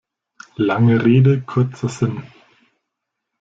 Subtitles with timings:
[0.55, 2.23] Lange Rede, kurzer Sinn.